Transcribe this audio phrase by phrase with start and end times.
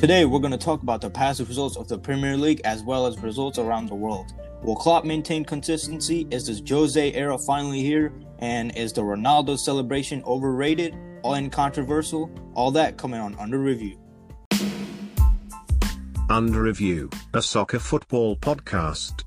[0.00, 3.04] Today, we're going to talk about the past results of the Premier League as well
[3.04, 4.32] as results around the world.
[4.62, 6.24] Will Klopp maintain consistency?
[6.30, 8.12] Is this Jose era finally here?
[8.38, 12.30] And is the Ronaldo celebration overrated and controversial?
[12.54, 13.98] All that coming on Under Review.
[16.30, 19.24] Under Review, a soccer football podcast.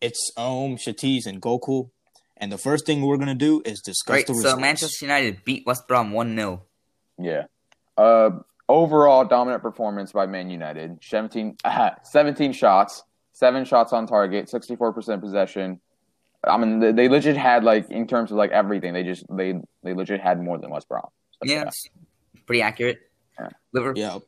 [0.00, 1.90] It's um, Om, Shatiz, and Goku.
[2.38, 4.56] And the first thing we're going to do is discuss Right, the so.
[4.56, 6.62] Manchester United beat West Brom 1 0.
[7.18, 7.44] Yeah.
[7.96, 8.30] Uh,
[8.68, 10.98] overall dominant performance by Man United.
[11.02, 13.02] 17, uh, 17 shots,
[13.32, 15.80] seven shots on target, 64% possession.
[16.44, 18.92] I mean, they, they legit had like in terms of like everything.
[18.92, 21.08] They just they they legit had more than West Brom.
[21.42, 21.88] So, Yeah, it's
[22.44, 23.00] pretty accurate.
[23.40, 23.48] Yeah.
[23.72, 24.00] Liverpool.
[24.00, 24.18] Yeah.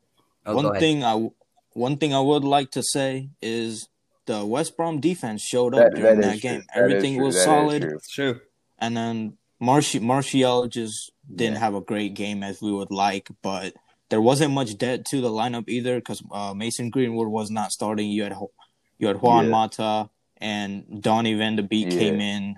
[0.47, 0.80] Oh, go one ahead.
[0.80, 1.28] thing I,
[1.75, 3.88] one thing I would like to say is
[4.28, 6.62] the West Brom defense showed up That, during that that, is game.
[6.73, 6.82] true.
[6.84, 7.24] Everything true.
[7.27, 7.98] was That is solid, true.
[8.14, 8.41] True.
[8.78, 11.60] and then Martial Martial just didn't Yeah.
[11.66, 13.74] have a great game as we would like, but
[14.10, 18.08] there wasn't much debt to the lineup either because uh, Mason Greenwood was not starting.
[18.11, 18.53] You had Ho-
[18.98, 19.50] you had Juan Yeah.
[19.50, 21.98] Mata and Donny Van de Beek Yeah.
[21.98, 22.56] came in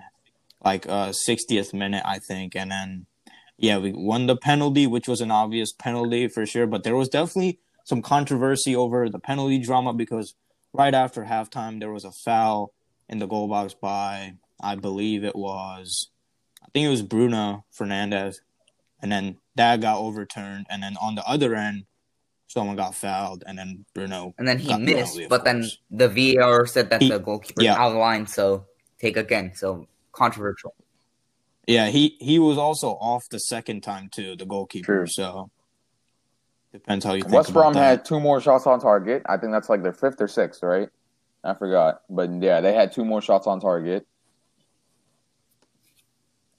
[0.63, 3.07] like uh 60th minute, I think, and then
[3.57, 6.67] yeah, we won the penalty, which was an obvious penalty for sure.
[6.67, 10.35] But there was definitely some controversy over the penalty drama because
[10.73, 12.73] right after halftime there was a foul
[13.09, 16.09] in the goal box by I believe it was
[16.63, 18.35] I think it was Bruno Fernandes,
[19.01, 21.85] and then that got overturned, and then on the other end
[22.47, 25.65] someone got fouled, and then Bruno And then he got missed, penalty, of but then
[25.89, 27.75] the VAR said that He- the goalkeeper yeah.
[27.75, 28.65] out of line, so
[28.99, 29.53] take again.
[29.55, 30.75] So controversial.
[31.67, 34.85] Yeah, he he was also off the second time too, the goalkeeper.
[34.85, 35.07] True.
[35.07, 35.49] So
[36.73, 37.33] depends how you think.
[37.33, 37.79] West about Brom that.
[37.79, 39.23] had two more shots on target.
[39.27, 40.89] I think that's like their fifth or sixth, right?
[41.43, 44.05] I forgot, but yeah, they had two more shots on target.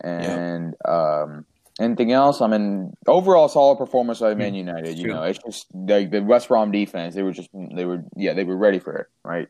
[0.01, 1.45] And um,
[1.81, 2.41] anything else?
[2.41, 4.99] I mean, overall solid performance by Man United.
[4.99, 7.15] You know, it's just like the West Brom defense.
[7.15, 9.49] They were just they were yeah they were ready for it, right?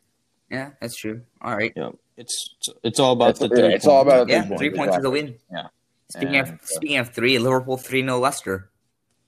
[0.51, 1.21] Yeah, that's true.
[1.41, 1.73] All right.
[1.75, 2.53] Yeah, it's
[2.83, 3.73] it's all about It's- the yeah, three.
[3.75, 4.13] it's all points.
[4.13, 5.21] about the Yeah, three points is a exactly.
[5.23, 5.35] win.
[5.51, 5.67] Yeah.
[6.09, 8.69] Speaking And, of uh, speaking of three, Liverpool 3 0 Leicester.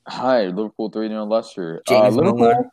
[0.07, 1.81] Hi, Liverpool three 0 Leicester.
[1.89, 2.37] Uh, Liverpool.
[2.37, 2.71] Milner.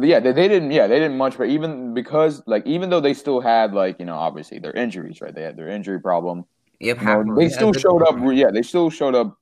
[0.00, 0.72] Yeah, they, they didn't.
[0.72, 4.06] Yeah, they didn't much, but even because like even though they still had like you
[4.06, 5.34] know obviously their injuries, right?
[5.34, 6.44] They had their injury problem.
[6.80, 8.16] Yep, You know, they still showed up.
[8.32, 9.38] Yeah, they still showed up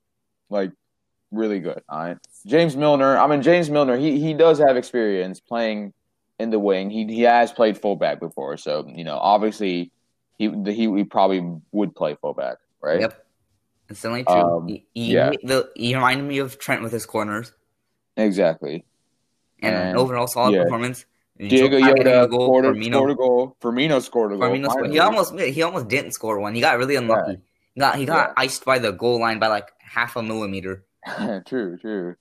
[0.49, 0.71] like
[1.31, 1.81] really good.
[1.89, 3.17] All right, James Milner.
[3.17, 3.97] I mean, James Milner.
[3.97, 5.93] He he does have experience playing
[6.39, 6.91] in the wing.
[6.91, 9.91] He he has played fullback before, so you know obviously
[10.37, 13.01] he he, he probably would play fullback, right?
[13.01, 13.25] Yep.
[13.93, 14.35] It's certainly true.
[14.35, 15.29] Um, he, he, yeah.
[15.43, 17.51] the, he reminded me of Trent with his corners.
[18.17, 18.83] Exactly.
[19.61, 20.63] And, And, an overall solid yeah.
[20.63, 21.05] performance.
[21.39, 23.57] Diogo Jota a goal, scored, a, Firmino- scored a goal.
[23.61, 24.49] Firmino scored a goal.
[24.49, 26.53] Firmino scored- He almost he almost didn't score one.
[26.53, 27.37] He got really unlucky.
[27.73, 28.33] He got he got Yeah.
[28.43, 30.83] iced by the goal line by like half a millimeter.
[31.47, 32.15] true, true.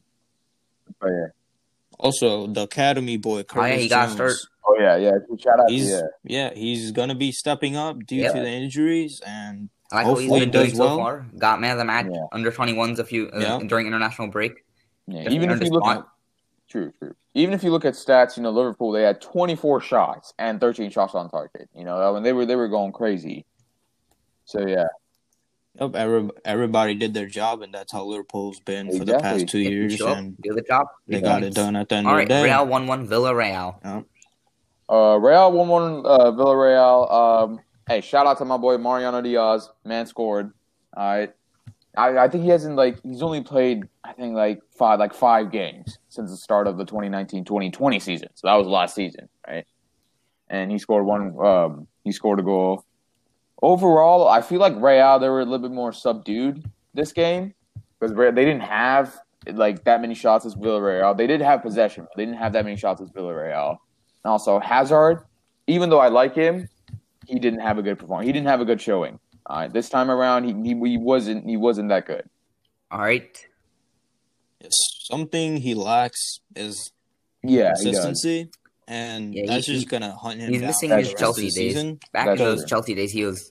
[1.01, 1.27] But yeah.
[1.99, 4.33] Also, the academy boy Curtis Oh, yeah, he got Jones, start.
[4.67, 5.11] Oh yeah, yeah.
[5.39, 6.01] Shout out to He's yeah.
[6.25, 6.55] yeah.
[6.55, 8.33] he's gonna be stepping up due Yeah.
[8.33, 10.97] to the injuries, and I like what he's Hopefully been he does doing so well.
[10.99, 11.27] far.
[11.39, 12.27] Got man of the match Yeah.
[12.33, 13.59] under 21s a few uh, Yeah.
[13.67, 14.65] during international break.
[15.07, 15.99] Yeah, even if you look spot.
[15.99, 16.05] at
[16.71, 17.15] true, true.
[17.35, 20.91] Even if you look at stats, you know Liverpool they had 24 shots and 13
[20.91, 21.69] shots on target.
[21.75, 23.45] You know, I mean, they were they were going crazy.
[24.45, 24.87] So yeah,
[25.81, 29.59] yep, every, everybody did their job, and that's how Liverpool's been for the past two
[29.61, 30.87] years, show and do the job.
[31.07, 32.45] they Three got it done at the end All of right, the day.
[32.45, 33.77] Real one one Villarreal.
[33.85, 34.05] Yep.
[34.91, 37.13] uh, Real one one uh, Villarreal.
[37.13, 37.61] Um,
[37.93, 39.69] hey, shout out to my boy Mariano Diaz.
[39.85, 40.53] Man scored.
[40.97, 41.33] All right.
[41.95, 45.53] I, I think he hasn't like he's only played I think like five like five
[45.53, 48.29] games since the start of the 2019-2020 season.
[48.35, 49.67] So that was last season, right?
[50.49, 52.85] And he scored one um he scored a goal.
[53.61, 56.65] Overall, I feel like Real they were a little bit more subdued
[56.95, 57.55] this game
[58.01, 59.19] because they didn't have
[59.53, 61.17] like that many shots as Villarreal.
[61.17, 63.77] They did have possession, but they didn't have that many shots as Villarreal.
[64.25, 65.25] And also Hazard,
[65.67, 66.69] even though I like him,
[67.27, 68.27] he didn't have a good performance.
[68.27, 69.19] He didn't have a good showing.
[69.47, 72.29] Uh, this time around, he, he he wasn't he wasn't that good.
[72.91, 73.45] All right.
[74.61, 74.73] Yes,
[75.05, 76.93] something he lacks is
[77.43, 78.51] Yeah, he consistency,
[78.87, 81.55] and Yeah, he- that's he- just gonna hunt him He's down missing his Chelsea days.
[81.55, 81.99] season.
[82.13, 82.67] Back That's in those true.
[82.69, 83.51] Chelsea days, he was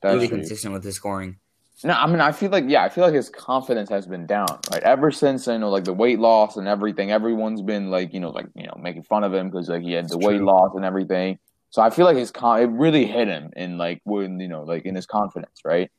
[0.00, 0.38] That's really true.
[0.38, 1.38] consistent with his scoring.
[1.84, 4.46] No, I mean I feel like yeah, I feel like his confidence has been down
[4.70, 7.10] right ever since you know like the weight loss and everything.
[7.10, 9.90] Everyone's been like you know like you know making fun of him because like he
[9.92, 11.40] had the It's weight loss and everything.
[11.72, 14.62] So I feel like his con it really hit him in like when you know
[14.62, 15.90] like in his confidence, right?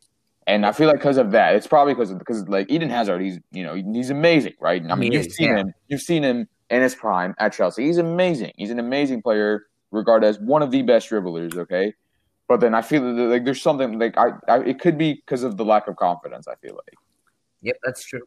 [0.45, 3.39] And I feel like because of that, it's probably because because like Eden Hazard, he's
[3.51, 4.83] you know he's amazing, right?
[4.87, 5.57] I mean He you've is, seen yeah.
[5.57, 7.85] him, you've seen him in his prime at Chelsea.
[7.85, 8.51] He's amazing.
[8.55, 11.57] He's an amazing player, regarded as one of the best dribblers.
[11.57, 11.95] Okay,
[12.47, 15.57] but then I feel like there's something like I, I it could be because of
[15.57, 16.47] the lack of confidence.
[16.47, 16.93] I feel like.
[17.63, 18.21] Yep, that's true.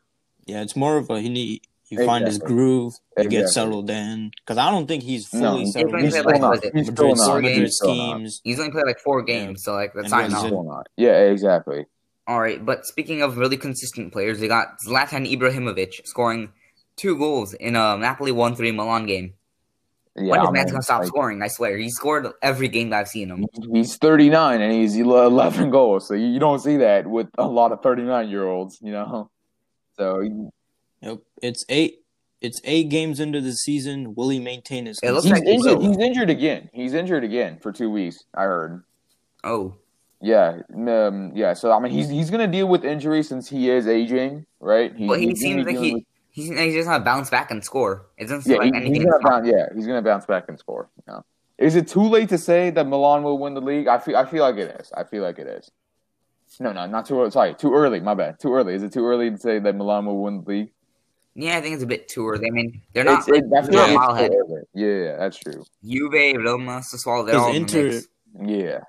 [0.47, 3.39] Yeah, it's more of a he need he find his groove, he Exactly.
[3.39, 4.31] gets settled in.
[4.45, 6.11] Because I don't think he's No, fully he's settled only in.
[6.11, 6.51] played still like, not.
[6.51, 7.35] was He's still Madrid's, not.
[7.37, 8.15] Madrid Madrid's still not.
[8.17, 8.41] schemes.
[8.45, 10.47] He's only played like four games, so like that's And not was enough.
[10.47, 10.87] Still not.
[10.97, 11.87] Yeah, exactly.
[12.29, 16.53] All right, but speaking of really consistent players, they got Zlatan Ibrahimovic scoring
[16.97, 19.35] two goals in a Napoli one three Milan game.
[20.19, 21.43] Yeah, when I mean, gonna stop like, scoring?
[21.43, 23.45] I swear, he scored every game that I've seen him.
[23.73, 27.71] He's 39 and he's 11 goals, so you you don't see that with a lot
[27.71, 29.31] of 39 year olds, you know.
[29.99, 30.23] So
[31.03, 31.19] Yep.
[31.43, 32.03] It's eight
[32.41, 34.15] it's eight games into the season.
[34.15, 35.81] Will he maintain his It looks he's like injured.
[35.83, 36.69] He's injured again.
[36.73, 38.25] He's injured again for two weeks.
[38.35, 38.83] I heard.
[39.45, 39.75] Oh,
[40.21, 41.53] Yeah, um, yeah.
[41.55, 44.95] So I mean, he's he's gonna deal with injury since he is aging, right?
[44.95, 47.51] He, but he he's seems like dealing he with- he's, he's just gonna bounce back
[47.51, 48.07] and score.
[48.19, 48.95] It doesn't yeah, seem like he- anything.
[48.95, 49.47] he's gonna bounce.
[49.49, 50.89] Yeah, he's gonna bounce back and score.
[51.09, 51.21] Yeah.
[51.59, 53.87] Is it too late to say that Milan will win the league?
[53.89, 54.93] I feel I feel like it is.
[54.95, 55.71] I feel like it is.
[56.61, 57.31] No, no, not too early.
[57.31, 58.01] Sorry, too early.
[58.01, 58.39] My bad.
[58.39, 58.75] Too early.
[58.75, 60.71] Is it too early to say that Milan will win the league?
[61.39, 62.47] Yeah, I think it's a bit too early.
[62.47, 63.29] I mean, they're not.
[63.29, 64.65] It's- it- I not like mile it's ahead.
[64.75, 65.65] Yeah, yeah, that's true.
[65.85, 68.09] Juve, Roma, Sassuolo, they're Because all in the mix.
[68.43, 68.81] Yeah.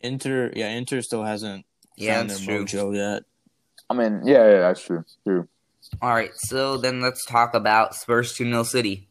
[0.00, 1.64] Inter yeah, Inter still hasn't
[1.96, 2.64] Yeah, found that's their true.
[2.64, 3.22] mojo yet.
[3.90, 5.04] I mean, yeah, yeah, that's true.
[5.26, 5.46] True.
[6.02, 9.08] All right, so then let's talk about Spurs 2 0 City.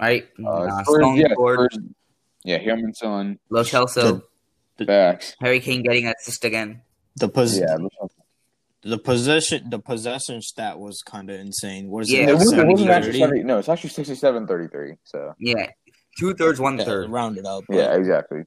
[0.00, 1.84] All right, Uh, uh, Spurs, Stone yeah, scored, Spurs,
[2.44, 4.22] yeah, Heung-min Son, Lo Celso,
[4.78, 5.34] backs.
[5.40, 6.82] Harry Kane getting an assist again.
[7.16, 7.76] The pos- Yeah,
[8.86, 11.88] the possession the possession stat was kind of insane.
[11.88, 12.28] What is Yeah, it?
[12.30, 14.94] it wasn't, it wasn't actually 70, no, it's actually 67 33.
[15.04, 15.66] So, Yeah,
[16.18, 17.10] two thirds, one Yeah, third.
[17.10, 17.64] round up.
[17.70, 18.44] yeah, exactly.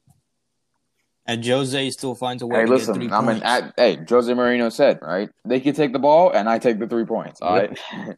[1.25, 3.45] And Jose still finds a way Hey, to listen, get three I mean, points.
[3.45, 5.30] at, hey, Jose Mourinho said, right?
[5.45, 7.42] They can take the ball, and I take the three points.
[7.42, 7.77] All Yep.
[7.92, 8.18] right.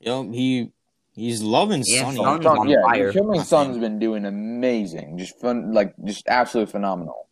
[0.00, 0.72] Yo, he
[1.14, 2.16] he's loving Yeah, Sonny.
[2.16, 3.80] Son's Son, on yeah, fire, Heung-min I Son's think.
[3.82, 7.27] been doing amazing, just fun, like just absolutely phenomenal.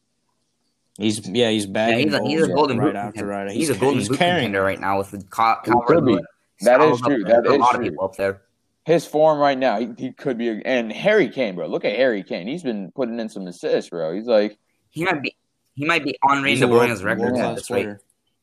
[0.98, 3.30] He's yeah, he's Yeah, he's a, he's a golden right boot after contender.
[3.46, 3.50] right.
[3.50, 4.36] He's, a golden he's boot carrying.
[4.46, 6.18] contender right now with the Cal- could be.
[6.62, 7.22] That is true.
[7.24, 7.90] That is a is lot of true.
[7.90, 8.42] people up there.
[8.86, 10.62] His form right now, he, he could be.
[10.64, 11.66] And Harry Kane, bro.
[11.66, 12.46] Look at Harry Kane.
[12.46, 14.14] He's been putting in some assists, bro.
[14.14, 14.58] He's like
[14.90, 15.36] He might be
[15.74, 17.88] he might be on He's De a Bruyne's record world at this rate.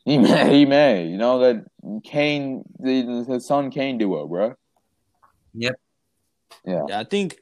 [0.06, 1.08] he may, he may.
[1.08, 1.66] You know that
[2.04, 4.54] Kane, the, the son Kane duo, bro.
[5.56, 5.76] Yep.
[6.66, 6.82] Yeah.
[6.88, 7.38] yeah, I think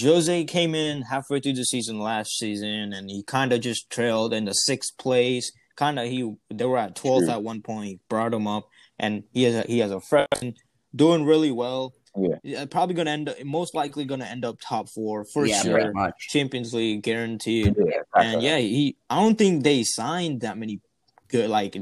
[0.00, 4.32] Jose came in halfway through the season last season, and he kind of just trailed
[4.34, 5.52] in the sixth place.
[5.76, 7.34] Kind of he they were at twelfth True.
[7.34, 7.86] at one point.
[7.86, 8.68] He brought him up,
[8.98, 10.54] and he has a, he has a freshman
[10.94, 11.94] doing really well.
[12.42, 12.64] Yeah.
[12.64, 15.74] probably gonna end up most likely gonna end up top four for yeah, sure.
[15.74, 16.14] pretty much.
[16.18, 17.76] Champions League guaranteed.
[17.78, 20.80] Yeah, And yeah, he I don't think they signed that many
[21.28, 21.76] good like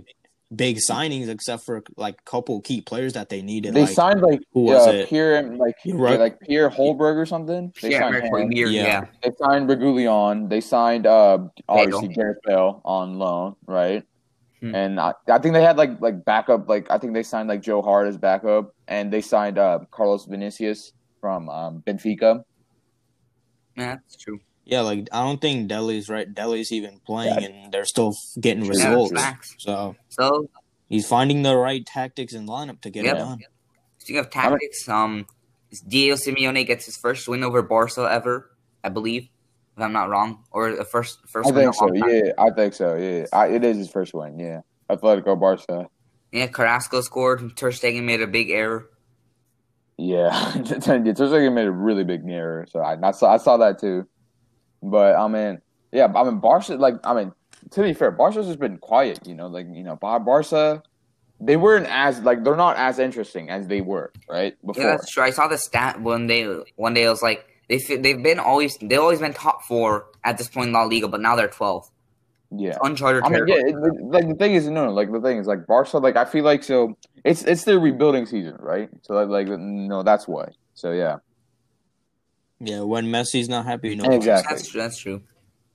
[0.55, 3.75] big signings except for like a couple key players that they needed.
[3.75, 5.09] They like, signed like who was uh, it?
[5.09, 6.19] Pierre, like right.
[6.19, 7.73] like Pierre Holberg or something.
[7.83, 8.53] They Yeah, signed Eric him.
[8.53, 8.67] Yeah.
[8.67, 9.05] yeah.
[9.23, 10.49] They signed Reguilon.
[10.49, 11.39] They signed uh
[11.69, 14.05] obviously Gareth Bale on loan, right?
[14.61, 14.75] Hmm.
[14.75, 17.63] And I, I think they had like like backup like I think they signed like
[17.63, 22.45] Joe Hart as backup, and they signed uh Carlos Vinicius from um, Benfica.
[23.77, 24.41] Yeah, that's true.
[24.67, 26.33] Yeah, like I don't think Dele's right.
[26.33, 29.13] Dele's even playing, and they're still getting Yeah, results.
[29.13, 29.55] facts.
[29.59, 30.51] So So
[30.89, 33.17] he's finding the right tactics and lineup to get Yep.
[33.17, 33.39] it done.
[33.99, 35.27] speaking of tactics, um
[35.87, 38.51] Diego Simeone gets his first win over Barca ever,
[38.83, 39.29] I believe,
[39.77, 41.93] if I'm not wrong, or the first first I think a so.
[41.95, 42.97] Yeah, I think so.
[42.97, 44.37] Yeah, I, it is his first win.
[44.39, 45.87] Yeah, Atletico Barca.
[46.33, 47.57] Yeah, Carrasco scored.
[47.57, 48.91] Ter Stegen made a big error.
[49.97, 50.31] Yeah,
[50.65, 54.09] Ter Stegen made a really big error, so I, I saw I saw that too.
[54.83, 55.61] But I mean,
[55.93, 56.75] yeah, I mean Barca.
[56.75, 57.33] Like I mean,
[57.71, 59.27] to be fair, Barca's just been quiet.
[59.27, 60.83] You know, like you know, Bar- Barca,
[61.41, 64.83] they weren't as like they're not as interesting as they were right before.
[64.85, 65.23] Yeah, that's true.
[65.25, 66.47] I saw the stat one day.
[66.77, 70.39] One day, it was like they they've been always they've always been top four at
[70.39, 71.91] this point in La Liga, but now they're 12th.
[72.51, 72.77] yeah.
[72.83, 73.61] Uncharted I mean, territory.
[73.71, 73.77] yeah.
[73.77, 74.93] It, it- like the thing is, no, no.
[74.93, 75.99] Like the thing is, like Barca.
[75.99, 76.97] Like I feel like so.
[77.25, 78.89] It's it's their rebuilding season, right?
[79.03, 80.51] So like, like no, that's why.
[80.75, 81.17] So yeah,
[82.61, 84.11] Yeah, when Messi's not happy, you know.
[84.11, 84.57] exactly.
[84.57, 84.81] That's true.
[84.81, 85.23] That's true.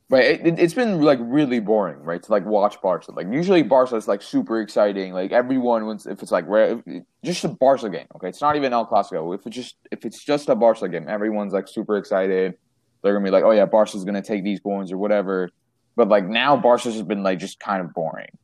[0.10, 2.22] Right, it, it, it's been like really boring, right?
[2.22, 3.14] To like watch Barca.
[3.14, 5.14] Like usually Barca is like super exciting.
[5.14, 8.08] Like everyone wants if it's like rare, if, just a Barca game.
[8.16, 9.34] Okay, it's not even El Clasico.
[9.34, 12.56] If it's just if it's just a Barca game, everyone's like super excited.
[13.02, 15.50] They're gonna be like, oh yeah, Barca's gonna take these points or whatever.
[15.96, 18.38] But like now, Barca's has been like just kind of boring.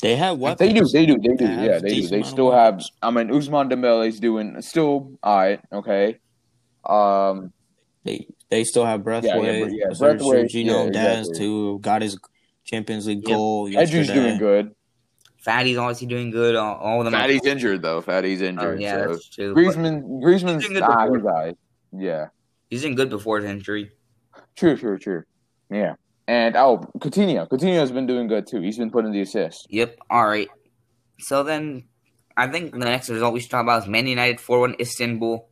[0.00, 1.36] They have what They do, they do, they do.
[1.36, 2.08] They Yeah, they do.
[2.08, 2.82] They amount of still have.
[3.02, 5.60] I mean, Ousmane Dembele's doing still alright.
[5.70, 6.18] Okay.
[6.86, 7.52] Um.
[8.04, 9.42] They they still have Braithwaite.
[9.44, 11.38] Yeah, yeah, but- yeah, Ser- Braithwaite, Sergio yeah, Daz exactly.
[11.38, 12.18] too got his
[12.64, 13.36] Champions League Yep.
[13.36, 14.14] goal Edger's yesterday.
[14.28, 14.74] doing good.
[15.42, 16.54] Fati's obviously doing good.
[16.56, 17.14] All, all of them.
[17.14, 18.00] are- Fati's injured though.
[18.00, 18.80] Fati's Oh, injured.
[18.80, 19.08] yeah, so.
[19.12, 19.54] that's true.
[19.54, 21.16] Griezmann, Griezmann's He's doing good before.
[21.16, 21.56] he's alright.
[21.96, 22.26] Yeah,
[22.70, 23.90] He's in good before his injury.
[24.56, 25.22] true, true, true.
[25.70, 25.94] Yeah,
[26.28, 27.48] And oh, Coutinho.
[27.48, 28.60] Coutinho has been doing good too.
[28.60, 29.66] He's been putting the assists.
[29.70, 29.96] Yep.
[30.10, 30.48] All right.
[31.20, 31.84] So then,
[32.36, 35.48] I think the next result we should talk about is Man United four one Istanbul.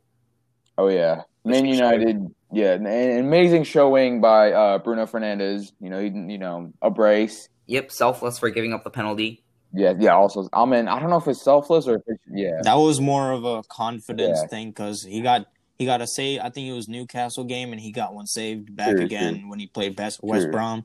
[0.79, 2.35] Oh yeah, Man Which- United.
[2.55, 5.73] Yeah, an an amazing showing by uh, Bruno Fernandes.
[5.81, 7.49] You know, he, you know, a brace.
[7.67, 7.91] Yep.
[7.91, 9.43] Selfless for giving up the penalty.
[9.73, 10.11] Yeah, yeah.
[10.15, 12.61] Also, I mean, I don't know if it's selfless or if it's yeah.
[12.63, 14.49] That was more of a confidence Yeah.
[14.49, 15.47] thing because he got
[15.79, 16.41] he got a save.
[16.43, 19.59] I think it was Newcastle game, and he got one saved back True, again when
[19.59, 20.53] he played best West True.
[20.53, 20.85] Brom.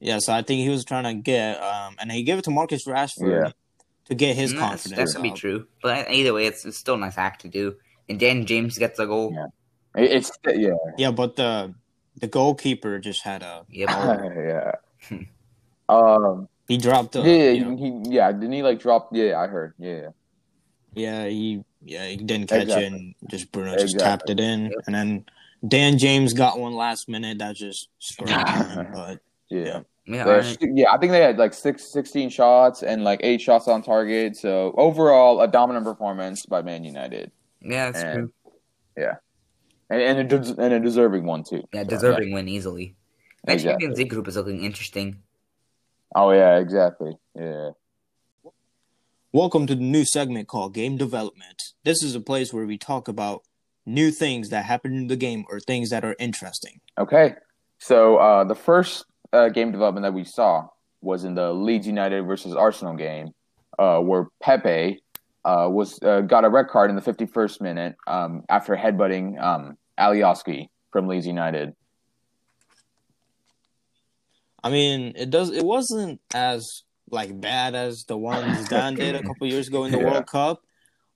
[0.00, 2.50] Yeah, so I think he was trying to get um, and he gave it to
[2.50, 3.52] Marcus Rashford Yeah.
[4.04, 5.14] to get his Mm, that's- confidence.
[5.14, 5.66] That could be true.
[5.82, 7.76] But either way, it's, it's still a nice act to do.
[8.08, 9.32] And Dan James gets a goal.
[9.34, 9.46] Yeah.
[9.96, 11.74] It's yeah, Yeah, but the
[12.20, 13.88] the goalkeeper just had a Yep.
[15.10, 15.18] yeah.
[15.88, 18.30] um, he dropped a, yeah, you know, he, yeah.
[18.32, 19.08] Didn't he like drop?
[19.12, 19.74] Yeah, I heard.
[19.78, 20.08] Yeah,
[20.94, 22.84] Yeah, he yeah he didn't catch Exactly.
[22.86, 24.72] it, and just Bruno just tapped it in, Yep.
[24.86, 25.24] and then
[25.66, 28.88] Dan James got one last minute that just screwed him.
[28.92, 29.58] But yeah.
[29.64, 29.80] Yeah.
[30.06, 30.24] Yeah.
[30.24, 30.70] They all had- right.
[30.74, 34.36] yeah, I think they had like six, 16 shots and like eight shots on target.
[34.36, 38.30] So overall, a dominant performance by Man United, Yeah, that's And-
[38.96, 39.12] true.
[39.90, 41.62] and, and, a, des- and a deserving one too.
[41.72, 42.94] Yeah, So, deserving win easily.
[43.44, 43.72] That Exactly.
[43.72, 45.22] Champions League group is looking interesting.
[46.14, 47.16] Oh yeah, exactly.
[47.34, 47.70] Yeah.
[49.32, 51.62] welcome to the new segment called Game Development.
[51.84, 53.42] This is a place where we talk about
[53.86, 56.80] new things that happen in the game or things that are interesting.
[56.98, 57.34] Okay.
[57.78, 60.68] So uh, the first uh, game development that we saw
[61.00, 63.32] was in the Leeds United versus Arsenal game,
[63.78, 65.00] uh, where Pepe
[65.44, 69.76] uh, was uh, got a red card in the 51st minute um, after headbutting um,
[69.98, 71.74] Alioski from Leeds United.
[74.62, 75.50] I mean, it does.
[75.50, 79.92] It wasn't as like bad as the ones Dan did a couple years ago in
[79.92, 80.10] the Yeah.
[80.10, 80.62] World Cup,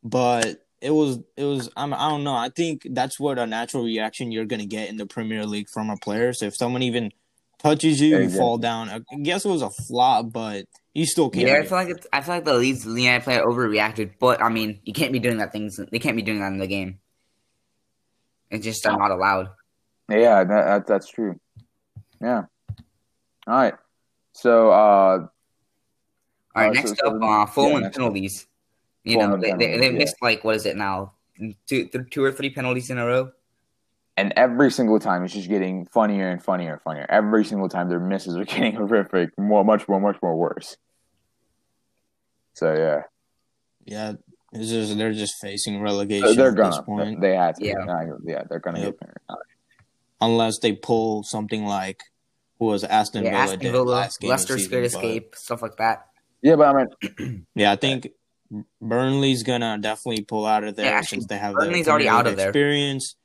[0.03, 1.19] but it was.
[1.37, 1.69] It was.
[1.77, 2.35] I'm, I don't know.
[2.35, 5.91] I think that's what a natural reaction you're gonna get in the Premier League from
[5.91, 6.33] a player.
[6.33, 7.13] So if someone even
[7.63, 8.39] touches you, you Exactly.
[8.39, 8.89] fall down.
[8.91, 11.47] I guess it was a flop, but you still can't.
[11.47, 14.49] Yeah, I feel like it's, I feel like the Leeds United player overreacted, but I
[14.49, 15.79] mean, you can't be doing that things.
[15.91, 16.99] They can't be doing that in the game.
[18.51, 19.51] It's just uh, not allowed.
[20.11, 21.41] Yeah, that, that that's true.
[22.21, 22.45] Yeah.
[23.47, 23.75] All right.
[24.35, 25.29] So uh, All
[26.55, 28.47] right, Uh, next so up, the- uh, Fulham yeah, and penalties.
[29.05, 29.99] You know, and they, they, penalties, they yeah.
[29.99, 31.13] missed like what is it now?
[31.67, 33.33] Two, th- two or three penalties in a row.
[34.17, 37.07] And every single time it's just getting funnier and funnier and funnier.
[37.09, 40.77] Every single time their misses are getting horrific, more, much more, much more worse.
[42.55, 43.03] So yeah,
[43.85, 44.13] Yeah,
[44.53, 46.83] it's just they're just facing relegation they're at this gonna.
[46.83, 47.21] point.
[47.21, 47.65] They had to.
[47.65, 47.85] Yeah.
[47.87, 49.01] Yeah, yeah they're gonna Yep.
[49.01, 49.39] get
[50.21, 52.01] unless they pull something like
[52.59, 55.35] who was Aston Yeah, Villa Aston did Villa, last game Leicester season, scared but- escape,
[55.37, 56.07] stuff like that.
[56.43, 56.87] Yeah, but I
[57.19, 58.09] mean, Yeah, I think
[58.81, 62.09] Burnley's gonna definitely pull out of there Yeah, actually, since they have Burnley's the already
[62.09, 62.49] out League of there.
[62.51, 63.17] experience.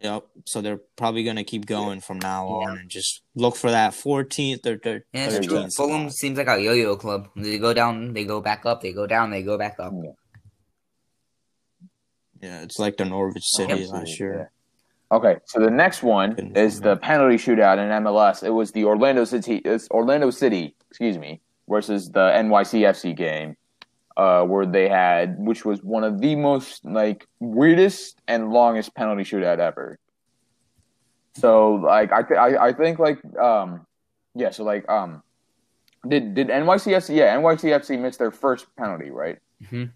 [0.00, 0.24] Yep.
[0.44, 2.70] So they're probably gonna keep going from now Yeah.
[2.70, 5.56] on and just look for that 14th or thir- Yeah, it's true.
[5.58, 5.74] 13th.
[5.76, 7.28] Fulham seems like a yo-yo club.
[7.34, 8.82] They go down, they go back up.
[8.82, 9.92] They go down, they go back up.
[12.40, 14.50] Yeah, it's like the Norwich City Absolutely, last year.
[15.10, 15.16] yeah.
[15.16, 18.42] Okay, so the next one is the penalty shootout in MLS.
[18.42, 23.56] It was the Orlando City, it's Orlando City, excuse me, versus the NYCFC game,
[24.16, 29.22] uh, where they had, which was one of the most like weirdest and longest penalty
[29.22, 29.98] shootout ever.
[31.34, 33.86] So like I th- I, I think like um
[34.34, 35.22] yeah so like um
[36.08, 39.38] did did NYCFC yeah NYCFC missed their first penalty right
[39.70, 39.90] Mhm.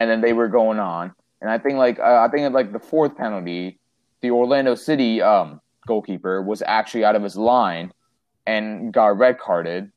[0.00, 2.78] and then they were going on and I think like uh, I think like the
[2.78, 3.78] fourth penalty
[4.22, 7.92] the Orlando City um, goalkeeper was actually out of his line
[8.46, 9.92] and got red carded.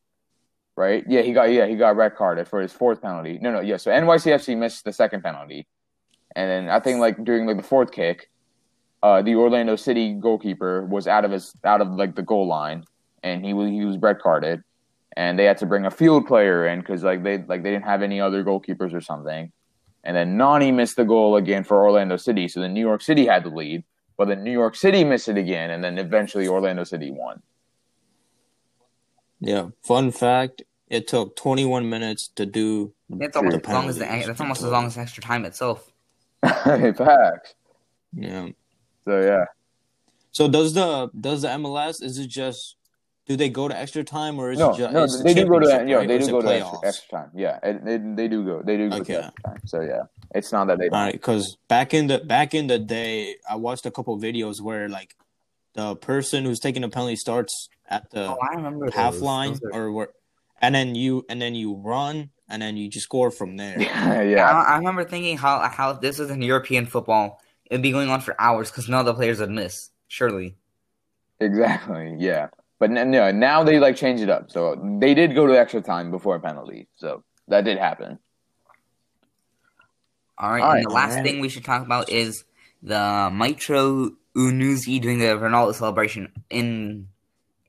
[0.79, 1.03] Right?
[1.09, 3.37] Yeah, he got yeah he got red carded for his fourth penalty.
[3.41, 3.75] No, no, yeah.
[3.75, 5.67] So NYCFC missed the second penalty,
[6.37, 8.29] and then I think like during like the fourth kick,
[9.03, 12.85] uh, the Orlando City goalkeeper was out of his out of like the goal line,
[13.23, 14.63] and he was he was red carded,
[15.17, 17.83] and they had to bring a field player in because like they like they didn't
[17.83, 19.51] have any other goalkeepers or something.
[20.05, 23.25] And then Nani missed the goal again for Orlando City, so then New York City
[23.25, 23.83] had the lead.
[24.15, 27.41] But then New York City missed it again, and then eventually Orlando City won.
[29.41, 29.69] Yeah.
[29.83, 32.93] Fun fact: It took 21 minutes to do.
[33.09, 34.27] That's almost the as long as the, penalties.
[34.27, 35.91] that's almost as long as extra time itself.
[36.43, 37.55] Facts.
[38.13, 38.47] Yeah.
[39.05, 39.45] So yeah,
[40.31, 42.75] So does the does the MLS is it just
[43.27, 45.59] do they go to extra time or is no, it just no, they do go
[45.59, 47.31] to championship, yeah, they do is it go to extra, extra time.
[47.35, 49.13] Yeah, it, it, they do go, they do go Okay.
[49.13, 49.61] to extra time.
[49.65, 50.01] So yeah,
[50.33, 50.89] it's not that they.
[50.89, 54.61] All right, because back in the back in the day, I watched a couple videos
[54.61, 55.15] where like
[55.73, 59.21] the person who's taking the penalty starts at the Oh, I remember half those.
[59.21, 60.09] line Those are- or where,
[60.61, 63.87] and then you and then you run and then you just score from there.
[63.95, 67.81] yeah, I, yeah, I remember thinking how how if this was in European football, it'd
[67.83, 69.89] be going on for hours because none of the players would miss.
[70.07, 70.57] Surely,
[71.39, 72.15] exactly.
[72.19, 72.49] Yeah,
[72.79, 74.51] But n- no, now they like changed it up.
[74.51, 76.87] So they did go to extra time before a penalty.
[76.95, 78.19] So that did happen.
[80.37, 80.63] All right.
[80.63, 81.23] All and right, the last alright.
[81.23, 82.43] thing we should talk about is
[82.81, 87.07] the Mitro Unuzi doing the Ronaldo celebration in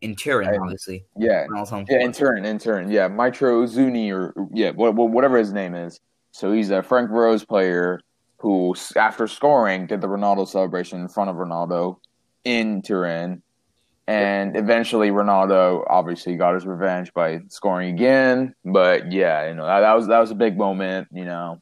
[0.02, 0.58] in Turin, Right.
[0.58, 1.04] obviously.
[1.16, 5.04] Yeah, Ronaldo's home yeah, in turn, in turn, yeah, Mitro Zuni or yeah, wha- wha-
[5.06, 6.00] whatever his name is.
[6.32, 8.00] So he's a Ferencvaros player
[8.38, 11.96] who, after scoring, did the Ronaldo celebration in front of Ronaldo
[12.44, 13.42] in Turin,
[14.06, 18.54] and eventually Ronaldo obviously got his revenge by scoring again.
[18.64, 21.08] But yeah, you know that, that was that was a big moment.
[21.12, 21.60] You know,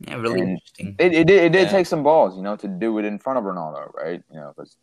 [0.00, 0.96] Yeah, really And- interesting.
[0.98, 1.70] it it did, it did Yeah.
[1.70, 4.20] take some balls, you know, to do it in front of Ronaldo, right?
[4.30, 4.76] You know, because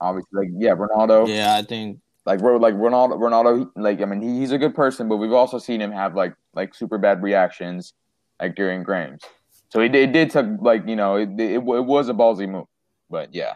[0.00, 1.28] obviously, like yeah, Ronaldo.
[1.28, 5.08] Yeah, I think like like Ronaldo Ronaldo like I mean he, he's a good person,
[5.08, 7.94] but we've also seen him have like like super bad reactions
[8.38, 9.22] like during games.
[9.70, 12.66] So it, it did took like you know it, it it was a ballsy move,
[13.08, 13.54] but yeah,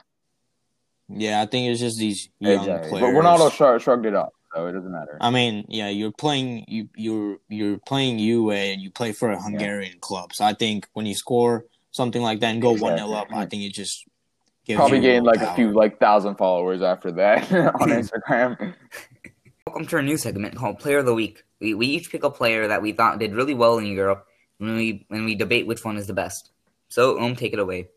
[1.09, 3.01] yeah, I think it's just these young exactly.
[3.01, 3.09] But.
[3.09, 5.19] Ronaldo shrug, shrugged it off, so it doesn't matter.
[5.21, 9.41] I mean, yeah, you're playing you you're you're playing UA and you play for a
[9.41, 10.33] Hungarian club.
[10.33, 13.45] So I think when you score something like that and go one 0 up, I
[13.45, 14.07] think it just
[14.69, 18.75] Probably you gained more like a few like thousand followers after that on Instagram.
[19.67, 21.45] Welcome to our new segment called Player of the Week.
[21.61, 24.27] We, we each pick a player that we thought did really well in Europe,
[24.61, 26.51] and we and we debate which one is the best.
[26.89, 27.89] So, Um, take it away.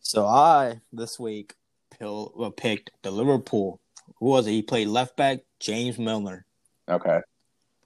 [0.00, 1.54] So I this week
[1.98, 3.80] pill, uh, picked the Liverpool.
[4.20, 4.52] Who was it?
[4.52, 6.46] He played left back James Milner.
[6.88, 7.20] Okay,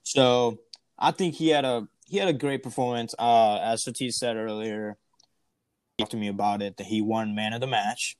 [0.03, 0.59] So
[0.97, 3.15] I think he had a he had a great performance.
[3.17, 5.02] Uh, as Satis said earlier, he
[6.03, 8.17] talked to me about it that he won man of the match.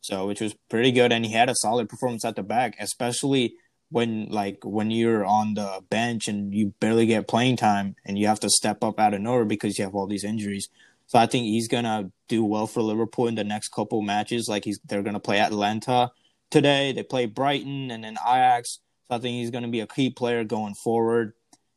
[0.00, 3.54] So which was pretty good, and he had a solid performance at the back, especially
[3.90, 8.28] when like when you're on the bench and you barely get playing time and you
[8.28, 10.68] have to step up out of nowhere because you have all these injuries.
[11.06, 14.48] So I think he's gonna do well for Liverpool in the next couple matches.
[14.48, 16.12] Like he's they're gonna play Atalanta
[16.50, 16.92] today.
[16.92, 18.78] They play Brighton and then Ajax.
[19.08, 21.34] So I think he's gonna be a key player going forward.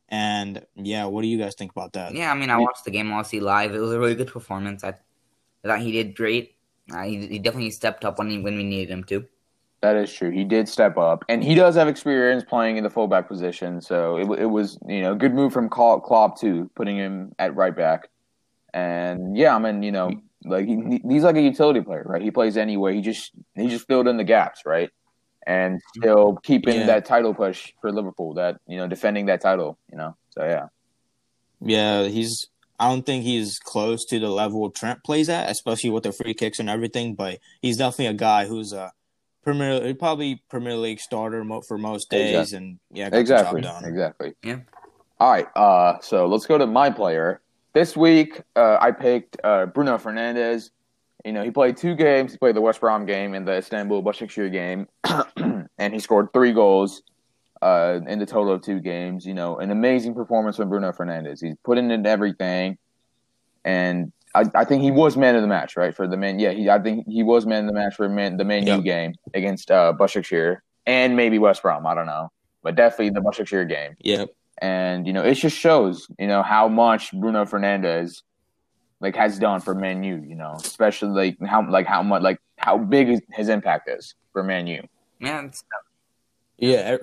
[0.08, 2.14] And yeah, what do you guys think about that?
[2.14, 3.74] Yeah, I mean, I watched the game obviously live.
[3.74, 4.84] It was a really good performance.
[4.84, 4.94] I,
[5.64, 6.56] I thought he did great.
[6.92, 9.26] Uh, he, he definitely stepped up when he, when we needed him to.
[9.82, 10.30] that is true.
[10.30, 13.80] He did step up, and he does have experience playing in the fullback position.
[13.80, 17.54] So it, it was you know good move from Klopp Klopp too, putting him at
[17.54, 18.08] right back.
[18.72, 22.22] And yeah, I mean you know like he, he's like a utility player, right?
[22.22, 22.94] He plays anyway.
[22.94, 24.90] He just he just filled in the gaps, right?
[25.46, 26.86] And still keeping Yeah.
[26.86, 30.16] that title push for Liverpool, that you know defending that title, you know.
[30.30, 30.66] So yeah,
[31.60, 32.46] Yeah, he's.
[32.78, 36.34] I don't think he's close to the level Trent plays at, especially with the free
[36.34, 37.14] kicks and everything.
[37.14, 38.92] But he's definitely a guy who's a
[39.42, 42.56] Premier, probably Premier League starter for most days, Exactly.
[42.56, 43.90] and yeah, got exactly, the job done.
[43.90, 44.34] exactly.
[44.42, 44.58] Yeah.
[45.20, 45.46] All right.
[45.56, 47.40] Uh, so let's go to my player
[47.74, 48.40] this week.
[48.56, 50.70] Uh, I picked uh, Bruno Fernandes.
[51.24, 52.32] You know, he played two games.
[52.32, 54.88] He played the West Brom game and the Istanbul Başakşehir game,
[55.78, 57.02] and he scored three goals
[57.64, 59.24] uh, in the total of two games.
[59.26, 61.38] You know, an amazing performance from Bruno Fernandes.
[61.42, 62.76] He's putting in everything,
[63.64, 65.94] and I, I think he was man of the match, right?
[65.94, 68.36] For the man, yeah, he I think he was man of the match for man,
[68.36, 68.84] the Man U Yep.
[68.84, 71.86] game against uh, Başakşehir and maybe West Brom.
[71.86, 72.28] I don't know,
[72.62, 74.28] but definitely the Başakşehir game Yep.
[74.58, 78.22] and you know it just shows you know how much Bruno Fernandes
[79.00, 80.16] like has done for Man U.
[80.28, 84.42] You know, especially like how like how much like how big his impact is for
[84.42, 84.82] Man U.
[85.20, 85.48] Yeah,
[86.58, 87.00] Yeah, ev-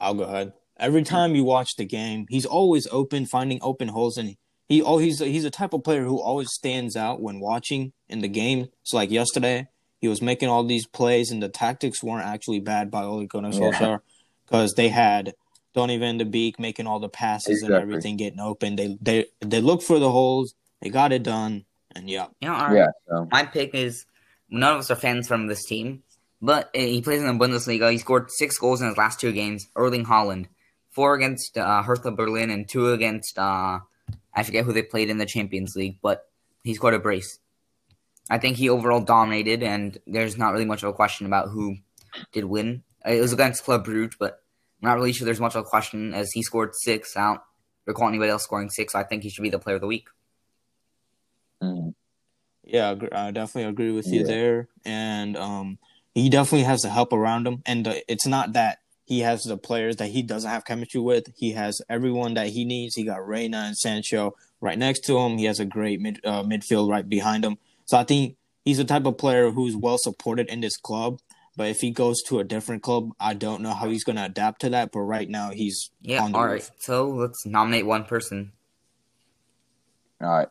[0.00, 0.52] I'll go ahead.
[0.78, 4.36] Every time you watch the game, he's always open, finding open holes, and
[4.68, 8.20] he oh he's he's a type of player who always stands out when watching in
[8.20, 8.68] the game.
[8.84, 9.68] So like yesterday,
[10.00, 13.50] he was making all these plays, and the tactics weren't actually bad by Ole Gunnar
[13.50, 13.72] Yeah.
[13.72, 14.00] Solskjaer
[14.46, 15.34] because they had
[15.74, 18.76] Donny van de Beek making all the passes and everything getting open.
[18.76, 22.68] They they they look for the holes, they got it done, and yeah, yeah, all
[22.68, 22.76] right.
[22.76, 22.88] Yeah.
[23.08, 24.06] So My pick is
[24.48, 26.02] none of us are fans from this team,
[26.40, 27.90] but uh, he plays in the Bundesliga.
[27.90, 29.68] He scored six goals in his last two games.
[29.76, 30.46] Erling Haaland,
[30.90, 33.80] four against uh, Hertha Berlin and two against uh,
[34.34, 36.28] I forget who they played in the Champions League, but
[36.64, 37.38] he scored a brace.
[38.30, 41.76] I think he overall dominated, and there's not really much of a question about who
[42.32, 42.82] did win.
[43.06, 44.42] Uh, It was against Club Brugge, but
[44.82, 47.16] I'm not really sure there's much of a question as he scored six.
[47.16, 47.40] I don't
[47.86, 48.92] recall anybody else scoring six.
[48.92, 50.08] So I think he should be the player of the week.
[51.62, 51.94] mm,
[52.64, 54.26] Yeah, I I definitely agree with you Yeah.
[54.26, 54.68] there.
[54.84, 55.78] And um,
[56.18, 57.62] he definitely has the help around him.
[57.66, 61.32] And uh, it's not that he has the players that he doesn't have chemistry with.
[61.36, 62.94] He has everyone that he needs.
[62.94, 65.38] He got Reyna and Sancho right next to him.
[65.38, 67.56] He has a great mid uh, midfield right behind him.
[67.86, 71.20] So I think he's the type of player who's well supported in this club.
[71.56, 74.24] But if he goes to a different club, I don't know how he's going to
[74.26, 74.92] adapt to that.
[74.92, 76.70] But right now, he's Yeah, on the all roof.
[76.70, 76.70] right.
[76.82, 78.52] So let's nominate one person.
[80.20, 80.48] all right.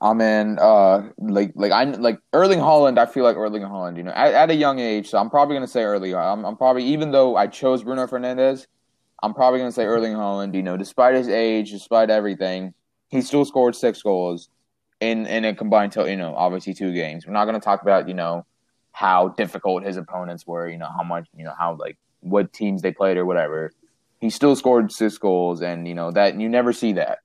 [0.00, 2.98] I mean, uh, like like I like Erling Haaland.
[2.98, 3.96] I feel like Erling Haaland.
[3.96, 6.14] You know, at, at a young age, so I'm probably gonna say early.
[6.14, 8.66] I'm, I'm probably even though I chose Bruno Fernandes,
[9.22, 10.54] I'm probably gonna say Erling Haaland.
[10.54, 12.74] You know, despite his age, despite everything,
[13.08, 14.48] he still scored six goals
[15.00, 16.10] in in a combined total.
[16.10, 17.26] You know, obviously two games.
[17.26, 18.44] We're not gonna talk about you know
[18.92, 20.68] how difficult his opponents were.
[20.68, 23.72] You know how much you know how like what teams they played or whatever.
[24.20, 27.20] He still scored six goals, and you know that you never see that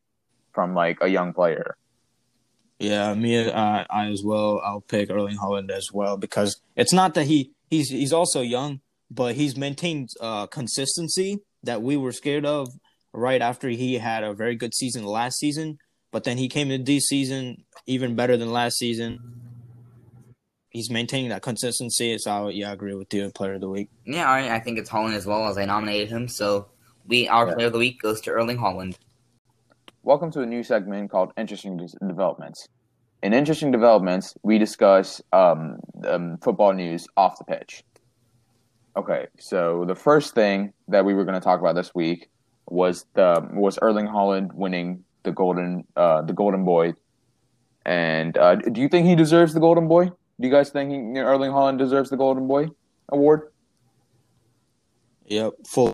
[0.54, 1.76] from like a young player.
[2.80, 4.62] Yeah, me, uh, I as well.
[4.64, 8.80] I'll pick Erling Haaland as well because it's not that he he's he's also young,
[9.12, 12.70] but he's maintained uh, consistency that we were scared of
[13.14, 15.78] right after he had a very good season last season.
[16.12, 19.20] But then he came into this season even better than last season.
[20.70, 22.18] He's maintaining that consistency.
[22.20, 23.30] So yeah, I agree with you.
[23.32, 23.90] Player of the week.
[24.06, 24.50] Yeah, right.
[24.52, 26.28] I think it's Haaland as well as I nominated him.
[26.28, 26.68] So
[27.08, 27.54] we our Yeah.
[27.56, 28.96] player of the week goes to Erling Haaland.
[30.10, 32.68] Welcome to a new segment called Interesting Developments.
[33.22, 37.84] In Interesting Developments, we discuss um, um, football news off the pitch.
[38.98, 42.28] Okay, so the first thing that we were going to talk about this week
[42.66, 46.94] was the was Erling Haaland winning the golden uh, the golden boy.
[47.86, 50.06] And uh, do you think he deserves the golden boy?
[50.06, 52.70] Do you guys think he, Erling Haaland deserves the golden boy
[53.10, 53.52] award?
[55.28, 55.94] Yep, full.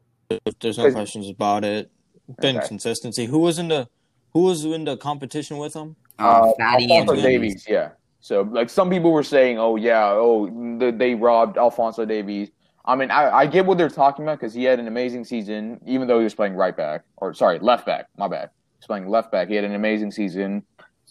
[0.62, 1.92] There's no questions about it.
[2.40, 2.68] Been Okay.
[2.70, 3.26] consistency.
[3.26, 3.90] Who was in the
[4.36, 5.96] Who was in the competition with him?
[6.20, 7.64] Uh, Uh, Fati and Alphonso Davies.
[7.64, 7.92] Davies, yeah.
[8.20, 12.52] So like some people were saying, oh yeah, oh they, they robbed Alphonso Davies.
[12.84, 15.80] I mean, I, I get what they're talking about because he had an amazing season,
[15.86, 18.08] even though he was playing right back or sorry, left back.
[18.18, 18.50] My bad.
[18.50, 19.48] He was playing left back.
[19.48, 20.64] He had an amazing season,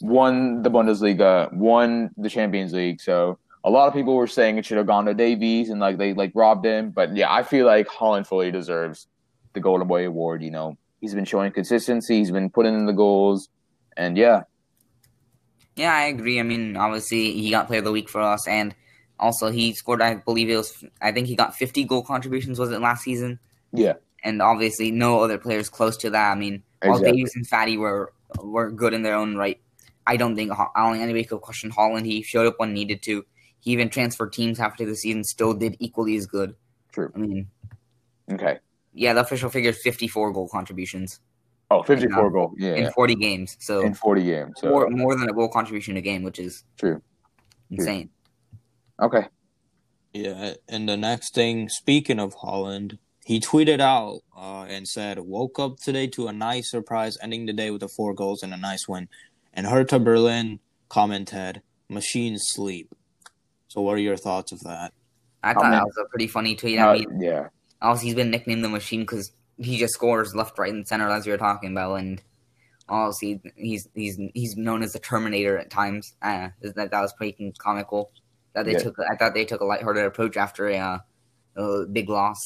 [0.03, 3.01] won the Bundesliga, won the Champions League.
[3.01, 5.97] So a lot of people were saying it should have gone to Davies and like
[5.97, 6.91] they like robbed him.
[6.91, 9.07] But yeah, I feel like Haaland fully deserves
[9.55, 10.43] the Golden Boy award.
[10.43, 12.17] You know, he's been showing consistency.
[12.19, 13.51] He's been putting in the goals,
[13.97, 14.45] and yeah,
[15.77, 16.41] Yeah, I agree.
[16.41, 18.75] I mean, obviously he got player of the week for us, and
[19.21, 20.01] also he scored.
[20.01, 20.83] I believe it was.
[21.03, 22.59] I think he got 50 goal contributions.
[22.59, 23.39] Was it last season?
[23.73, 23.95] yeah.
[24.27, 26.33] And obviously, no other players close to that.
[26.33, 27.19] I mean, while Exactly.
[27.19, 29.61] Davies and Fati were were good in their own right,
[30.07, 32.07] I don't think I don't think anybody could question Haaland.
[32.07, 33.27] He showed up when needed to.
[33.61, 36.55] He even transferred teams after the season, still did equally as good.
[36.93, 37.13] True.
[37.15, 37.49] I mean,
[38.33, 38.61] Okay.
[38.95, 41.21] Yeah, the official figure is 54 goal contributions
[41.71, 42.31] Oh, 54 Yeah.
[42.31, 42.55] goal.
[42.57, 42.75] Yeah.
[42.75, 43.57] in 40 games.
[43.61, 44.53] So in 40 games.
[44.59, 47.03] So, more more than a goal contribution a game, which is True.
[47.71, 48.11] insane.
[49.01, 49.27] okay.
[50.13, 55.59] Yeah, and the next thing, speaking of Haaland, he tweeted out uh, and said, "Woke
[55.59, 58.57] up today to a nice surprise, ending the day with the four goals and a
[58.57, 59.09] nice win."
[59.53, 62.95] And Hertha Berlin commented, "Machine sleep."
[63.67, 64.93] So, what are your thoughts of that?
[65.43, 66.79] I thought mean- that was a pretty funny tweet.
[66.79, 67.49] Uh, I mean, yeah.
[67.83, 71.27] Also he's been nicknamed the machine because he just scores left, right, and center as
[71.27, 72.23] you were talking about, and
[72.89, 76.15] obviously he's he's he's known as the Terminator at times.
[76.23, 78.11] Uh, that that was pretty comical.
[78.55, 78.79] That they Yeah.
[78.79, 80.99] took, I thought they took a lighthearted approach after a, uh,
[81.57, 82.39] a big loss.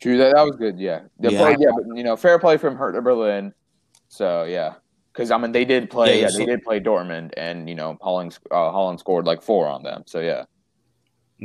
[0.00, 0.18] True.
[0.18, 0.78] That, that was good.
[0.78, 1.02] Yeah.
[1.20, 1.38] The Yeah.
[1.38, 1.70] play- yeah.
[1.72, 3.54] But, you know, fair play from Hertha Berlin.
[4.08, 4.74] So, yeah.
[5.12, 7.76] Because, I mean, they did play, Yeah, yeah, so- they did play Dortmund, and, you
[7.76, 10.02] know, Haaland, uh, Haaland scored like four on them.
[10.06, 10.46] So, yeah.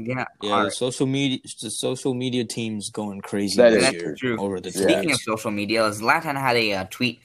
[0.05, 0.71] Yeah, Yeah, the right.
[0.73, 4.37] social media, the social media team's going crazy That this is year true.
[4.39, 5.13] over the Speaking tweets.
[5.13, 7.19] of social media, Zlatan had a uh, tweet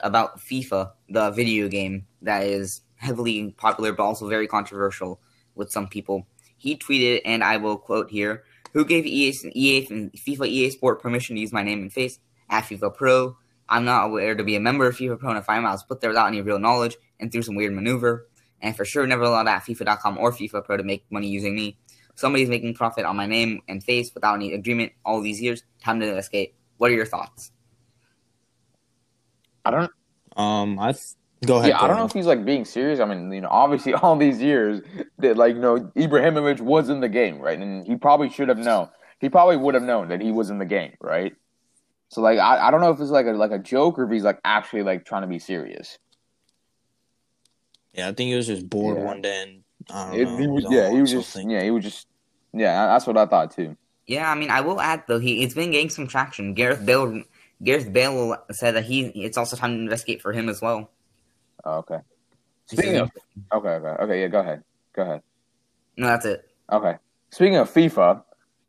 [0.00, 5.20] about FIFA, the video game that is heavily popular but also very controversial
[5.54, 6.26] with some people.
[6.56, 11.02] He tweeted, and I will quote here: "Who gave EA, EA and FIFA EA Sport
[11.02, 12.18] permission to use my name and face
[12.50, 13.36] at FIFA Pro?
[13.68, 15.82] I'm not aware to be a member of FIFA Pro, and if I'm, I was
[15.82, 18.28] put there without any real knowledge and through some weird maneuver,
[18.60, 21.78] and for sure never allowed at FIFA.com or FIFA Pro to make money using me."
[22.14, 25.62] Somebody's making profit on my name and face without any agreement all these years.
[25.82, 26.54] Time to escape.
[26.76, 27.50] What are your thoughts?
[29.64, 29.90] I don't,
[30.36, 30.94] Um, I
[31.46, 31.70] go ahead.
[31.70, 33.00] yeah, I don't know if he's like being serious.
[33.00, 34.80] I mean, you know, obviously all these years
[35.18, 37.58] that like, you know, Ibrahimovic was in the game, right?
[37.58, 38.88] And he probably should have known.
[39.20, 41.34] He probably would have known that he was in the game, right?
[42.08, 44.10] So like, I, I don't know if it's like a like a joke or if
[44.10, 45.98] he's like actually like trying to be serious.
[47.94, 49.04] Yeah, I think he was just bored Yeah.
[49.04, 50.36] one day, and I don't It- know.
[50.36, 51.50] he was, on yeah, he was just, something.
[51.50, 52.06] yeah, he was just,
[52.52, 53.76] yeah, that's what I thought too.
[54.06, 56.54] Yeah, I mean, I will add though he it's been getting some traction.
[56.54, 57.22] Gareth Bale,
[57.62, 60.90] Gareth Bale said that he it's also time to investigate for him as well.
[61.64, 61.98] Oh, okay.
[62.66, 63.10] Speaking of,
[63.52, 64.64] okay, okay, okay, yeah, go ahead,
[64.94, 65.22] go ahead.
[65.96, 66.48] no, that's it.
[66.70, 66.96] Okay.
[67.30, 68.22] Speaking of FIFA,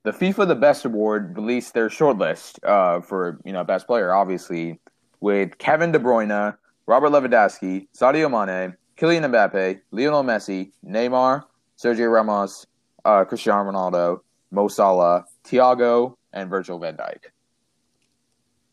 [0.03, 4.79] the FIFA the Best Award released their shortlist uh, for you know best player, obviously,
[5.19, 11.43] with Kevin De Bruyne, Robert Lewandowski, Sadio Mane, Kylian Mbappe, Lionel Messi, Neymar,
[11.77, 12.65] Sergio Ramos,
[13.05, 14.19] uh, Cristiano Ronaldo,
[14.51, 17.25] Mo Salah, Thiago, and Virgil van Dijk.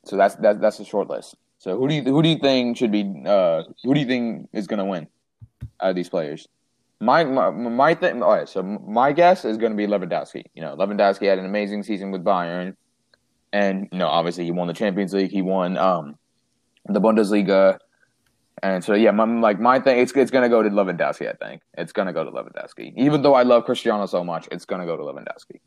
[0.04, 1.36] So that's that, that's the short list.
[1.58, 4.48] So who do you who do you think should be uh, who do you think
[4.52, 5.08] is gonna win?
[5.80, 6.48] out of these players.
[7.00, 8.22] My my, my thing.
[8.22, 10.44] All right, so my guess is going to be Lewandowski.
[10.54, 12.76] You know, Lewandowski had an amazing season with Bayern,
[13.52, 15.30] and you know, obviously he won the Champions League.
[15.30, 16.18] He won um,
[16.86, 17.78] the Bundesliga,
[18.62, 21.28] and so yeah, my, like my thing, it's it's going to go to Lewandowski.
[21.28, 22.92] I think it's going to go to Lewandowski.
[22.96, 25.60] Even though I love Cristiano so much, it's going to go to Lewandowski.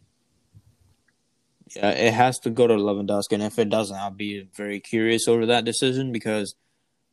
[1.75, 5.27] Yeah, it has to go to Lewandowski, and if it doesn't, I'll be very curious
[5.27, 6.56] over that decision because,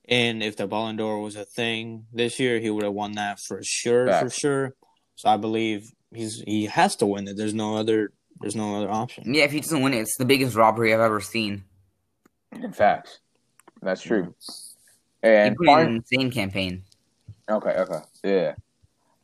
[0.06, 3.38] and if the Ballon d'Or was a thing this year, he would have won that
[3.40, 4.74] for sure, for sure.
[5.16, 7.36] So I believe he's he has to win it.
[7.36, 9.32] There's no other there's no other option.
[9.32, 11.64] Yeah, if he doesn't win it, it's the biggest robbery I've ever seen.
[12.52, 13.20] In fact,
[13.80, 14.22] that's true.
[14.24, 14.30] He
[15.22, 16.82] And put fin- an insane campaign.
[17.50, 18.54] Okay, okay, yeah.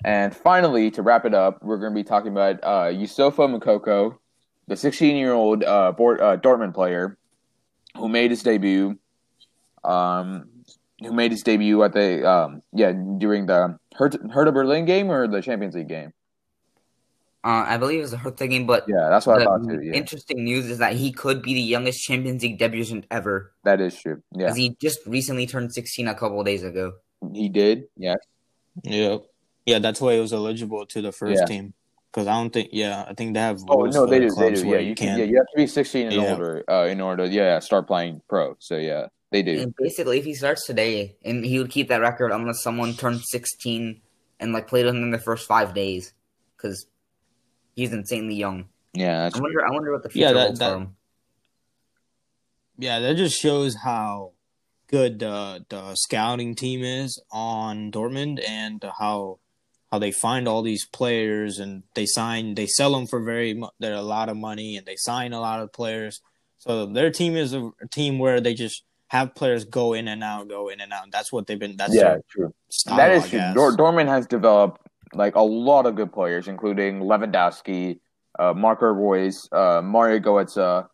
[0.04, 4.18] And finally, to wrap it up, we're going to be talking about uh, Youssoufa Moukoko,
[4.68, 7.16] the 16-year-old uh, Bort- uh, Dortmund player
[7.96, 8.98] who made his debut.
[9.84, 10.48] Um,
[11.00, 15.28] who made his debut at the um, yeah during the Hertha, Hertha Berlin game or
[15.28, 16.12] the Champions League game?
[17.44, 19.80] Uh, I believe it was a Hertha game, but Yeah, that's what I thought too.
[19.80, 23.52] Yeah, interesting news is that he could be the youngest Champions League debutant ever.
[23.64, 24.22] that is true.
[24.32, 26.94] Yeah, Because he just recently turned 16 a couple of days ago.
[27.32, 27.84] he did.
[27.96, 28.16] Yeah,
[28.82, 29.18] Yeah,
[29.64, 31.46] yeah, that's why he was eligible to the first Yeah.
[31.46, 31.74] team.
[32.12, 33.60] Because I don't think, yeah, I think they have.
[33.68, 34.34] Oh no, they the do.
[34.34, 34.66] They do.
[34.66, 35.18] Yeah, you can.
[35.18, 36.30] Yeah, you have to be 16 and Yeah.
[36.32, 38.56] older uh, in order to yeah start playing pro.
[38.58, 39.60] So yeah, they do.
[39.60, 43.20] And basically, if he starts today, and he would keep that record unless someone turned
[43.22, 44.00] 16
[44.40, 46.14] and like played with him in the first five days,
[46.56, 46.86] because
[47.76, 48.64] he's insanely young.
[48.94, 49.64] Yeah, that's I wonder.
[49.66, 50.96] I wonder what the Yeah, future that- holds that- for him.
[52.78, 54.32] Yeah, that just shows how
[54.88, 59.38] good the the scouting team is on Dortmund and how
[59.90, 63.68] how they find all these players and they sign they sell them for very mu-
[63.78, 66.20] they're a lot of money and they sign a lot of players.
[66.58, 70.22] So their team is a, a team where they just have players go in and
[70.22, 71.10] out, go in and out.
[71.12, 71.76] That's what they've been.
[71.76, 72.52] That's yeah, true.
[72.68, 73.38] style, that is true.
[73.38, 73.54] guess.
[73.54, 78.00] Dor- Dortmund has developed like a lot of good players, including Lewandowski,
[78.38, 80.88] uh, Marco Reus, uh, Mario Goetze,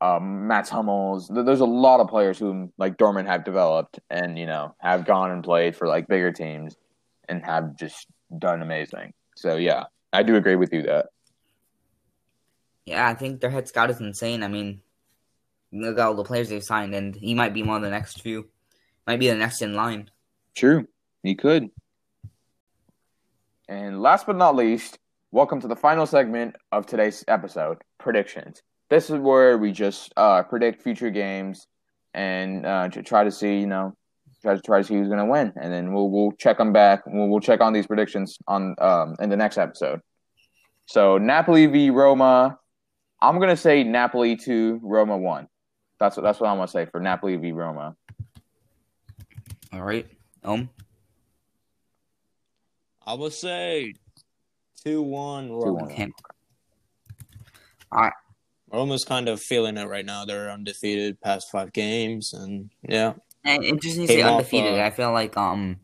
[0.00, 1.30] um, Mats Hummels.
[1.32, 5.30] There's a lot of players whom like Dortmund have developed and you know have gone
[5.30, 6.76] and played for like bigger teams
[7.28, 8.06] and have just
[8.38, 9.12] done amazing.
[9.36, 11.06] So yeah, I do agree with you that.
[12.86, 14.42] Yeah, I think their head scout is insane.
[14.42, 14.82] I mean,
[15.72, 18.20] look at all the players they've signed, and he might be one of the next
[18.20, 18.48] few.
[19.06, 20.10] Might be the next in line.
[20.54, 20.86] True,
[21.22, 21.70] he could.
[23.68, 24.98] And last but not least,
[25.32, 28.60] welcome to the final segment of today's episode predictions.
[28.90, 31.66] This is where we just uh, predict future games
[32.12, 33.94] and uh, to try to see, you know,
[34.42, 36.74] try to try to see who's going to win, and then we'll we'll check them
[36.74, 37.04] back.
[37.06, 40.00] We'll, we'll check on these predictions on um, in the next episode.
[40.84, 42.58] So Napoli v Roma,
[43.22, 45.48] I'm gonna say Napoli two, Roma one.
[45.98, 47.96] That's what that's what I'm gonna say for Napoli v Roma.
[49.72, 50.06] All right.
[50.44, 50.68] Um.
[53.06, 53.94] I would say
[54.84, 55.86] two one Roma.
[55.88, 56.10] 2-1.
[57.92, 58.10] Okay.
[58.72, 60.24] Roma's kind of feeling it right now.
[60.24, 63.12] They're undefeated past five games, and yeah,
[63.44, 64.80] And interesting to say Came off, undefeated.
[64.80, 65.78] uh, I feel like um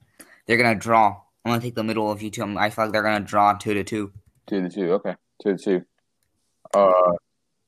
[0.46, 1.20] they're gonna draw.
[1.44, 2.42] I'm gonna take the middle of you two.
[2.58, 4.12] I feel like they're gonna draw two to two.
[4.48, 5.84] Two to two, okay, two to two.
[6.74, 7.12] Uh,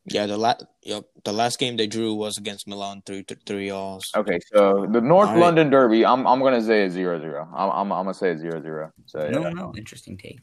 [0.06, 0.26] yeah.
[0.26, 4.04] The la- yep, the last game they drew was against Milan, three to three alls.
[4.16, 5.40] Okay, so the North All right.
[5.40, 7.48] London Derby, I'm I'm gonna say a zero zero.
[7.54, 8.92] I'm I'm, I'm gonna say a zero zero.
[9.06, 10.40] So No, yeah, no, interesting take.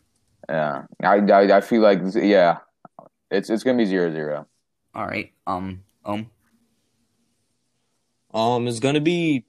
[0.48, 0.84] yeah.
[1.04, 2.58] I, I I feel like yeah,
[3.32, 4.48] it's it's gonna be zero zero.
[4.96, 5.32] All right.
[5.46, 5.84] Um.
[6.06, 6.30] Um.
[8.34, 9.46] Um, it's gonna be,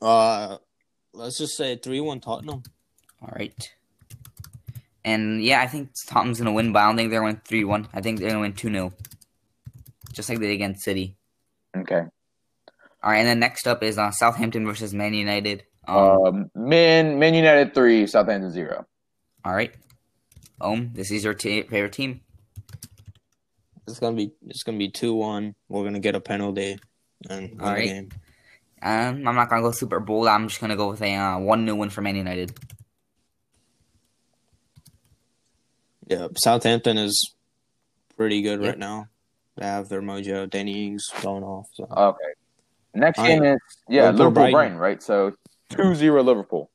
[0.00, 0.58] uh,
[1.12, 2.62] let's just say three one Tottenham.
[3.20, 3.52] All right.
[5.04, 7.64] And yeah, I think Tottenham's gonna win, but I don't think they're gonna win three
[7.64, 7.88] one.
[7.92, 8.92] I think they're gonna win two 0
[10.14, 11.16] just like they did against City.
[11.76, 12.02] Okay.
[13.02, 15.64] All right, and then next up is uh, Southampton versus Man United.
[15.86, 18.86] Um, Um, Man Man United three, Southampton zero.
[19.44, 19.74] all right.
[20.60, 22.20] Um, this is your t- favorite team.
[23.86, 25.54] It's gonna be it's gonna be two one.
[25.68, 26.78] We're gonna get a penalty
[27.28, 28.08] and win All the game.
[28.80, 30.26] Um, I'm not gonna go super bold.
[30.28, 32.56] I'm just gonna go with a uh, one 0 win for Man United.
[36.06, 37.34] Yeah, Southampton is
[38.16, 38.68] pretty good Yeah.
[38.70, 39.08] right now.
[39.56, 40.48] They have their mojo.
[40.48, 41.68] Danny Ings going off.
[41.74, 41.84] So.
[41.84, 42.18] Okay.
[42.94, 43.54] Next All game right.
[43.54, 44.52] is yeah Liverpool, Liverpool Brighton.
[44.52, 45.02] Brighton, right?
[45.02, 45.32] So
[45.70, 46.70] two zero Liverpool.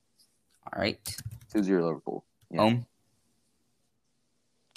[0.71, 0.97] All right.
[1.51, 2.25] Two zero Liverpool.
[2.51, 2.63] Yeah.
[2.63, 2.85] Um,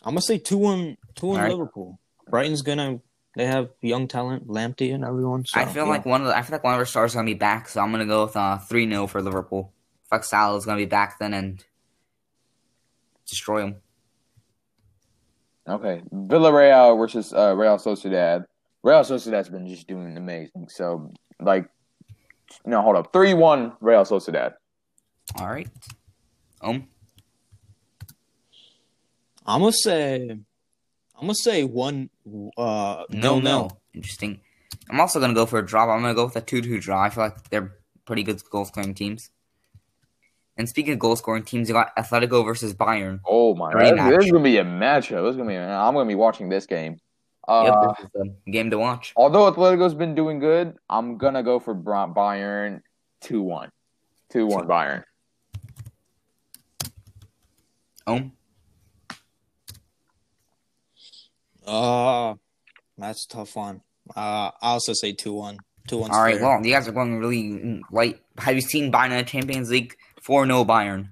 [0.05, 1.53] I'm gonna say two one two one All right.
[1.53, 1.99] Liverpool.
[2.29, 3.01] Brighton's gonna
[3.35, 5.47] they have young talent, Lamptey and everyone.
[5.47, 5.91] So, I feel yeah.
[5.91, 7.69] like one of the, I feel like one of our stars is gonna be back,
[7.69, 9.73] so I'm gonna go with uh three 0 for Liverpool.
[10.11, 11.65] Fuck Salah is gonna be back then and
[13.27, 13.77] destroy him.
[15.69, 16.03] Okay.
[16.13, 18.45] Villarreal versus uh, Real Sociedad.
[18.83, 20.69] Real Sociedad's been just doing amazing.
[20.69, 21.69] So like,
[22.67, 24.55] no, hold up, three one Real Sociedad.
[25.39, 25.69] All right.
[26.61, 26.89] Um,
[29.47, 30.41] I'm gonna say, I'm
[31.21, 32.11] gonna say one.
[32.57, 33.71] Uh, no, no, no.
[33.95, 34.41] Interesting.
[34.91, 35.87] I'm also gonna go for a draw.
[35.87, 37.03] but I'm gonna go with a two-two draw.
[37.03, 39.31] I feel like they're pretty good goal scoring teams.
[40.57, 43.21] And speaking of goal scoring teams, you got Atletico versus Bayern.
[43.27, 43.73] Oh my!
[43.73, 44.09] Rematch.
[44.11, 45.23] This, this is gonna be a matchup.
[45.25, 45.57] This is gonna be.
[45.57, 46.99] I'm gonna be watching this game.
[47.49, 48.11] Uh, yep, this is
[48.45, 49.13] the game to watch.
[49.17, 52.83] Although Atletico's been doing good, I'm gonna go for Bra- Bayern
[53.21, 53.71] two one.
[54.31, 55.05] Two one Bayern.
[58.07, 58.33] Um,
[61.67, 62.35] Uh,
[62.99, 63.81] that's a tough one.
[64.17, 65.59] Uh, I also say two one.
[65.87, 66.11] Two one.
[66.11, 66.41] all right.
[66.41, 68.21] Well, you guys are going really light.
[68.39, 69.97] Have you seen Bayern in the Champions League?
[70.23, 71.09] Four 0 Bayern.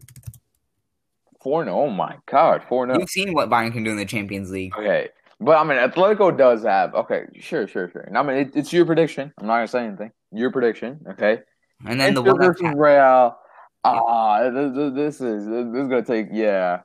[1.43, 1.81] Four no.
[1.83, 2.95] Oh my god, four no.
[2.99, 4.77] You've seen what Bayern can do in the Champions League.
[4.77, 5.09] Okay,
[5.41, 6.95] but I mean, Atletico does have.
[6.95, 8.09] Okay, sure, sure, sure.
[8.15, 9.33] I mean, it, it's your prediction.
[9.39, 10.13] I'm not gonna say anything.
[10.33, 11.41] Your prediction, okay?
[11.87, 13.37] And then the one versus Real.
[13.83, 16.27] Ah, this, this- this is this is gonna take.
[16.31, 16.83] Yeah.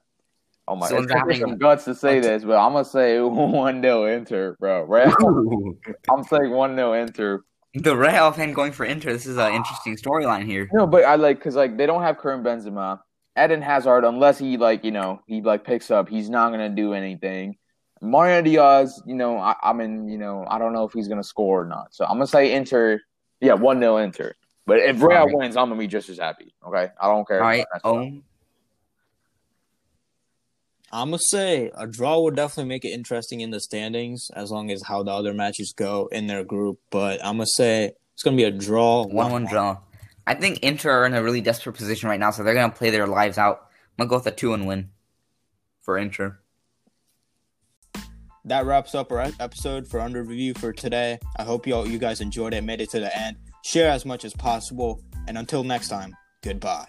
[0.68, 0.88] Oh my!
[0.88, 4.06] So it's gonna take some guts to say this, but I'm gonna say one 0
[4.06, 4.84] Inter, bro.
[4.84, 5.14] Real.
[6.10, 7.44] I'm saying one 0 Inter.
[7.76, 9.12] The Real fan going for Inter.
[9.12, 10.70] This is an interesting storyline here.
[10.72, 13.02] No, but I like because like they don't have Karim Benzema,
[13.38, 16.94] Eden Hazard, unless he like you know he like picks up, he's not gonna do
[16.94, 17.58] anything.
[18.02, 21.24] Mariano Diaz, you know, I, I mean, you know, I don't know if he's gonna
[21.24, 21.94] score or not.
[21.94, 23.02] So I'm gonna say Inter.
[23.42, 24.34] Yeah, one 0 Inter.
[24.66, 25.36] But if Real Alright.
[25.36, 26.54] wins, I'm gonna be just as happy.
[26.66, 27.42] Okay, I don't care.
[27.42, 27.66] All right.
[27.84, 28.24] Um,
[30.96, 34.72] I'm gonna say a draw would definitely make it interesting in the standings as long
[34.72, 36.80] as how the other matches go in their group.
[36.90, 39.06] But I'm gonna say it's gonna be a draw.
[39.06, 39.80] one one draw.
[40.26, 42.92] I think Inter are in a really desperate position right now, so they're gonna play
[42.92, 43.68] their lives out.
[44.00, 44.92] I'm gonna go with a two and win
[45.82, 46.40] for Inter.
[48.46, 51.20] That wraps up our episode for Under Review for today.
[51.36, 53.36] I hope you all, you guys enjoyed it, made it to the end.
[53.66, 56.88] Share as much as possible, and until next time, goodbye.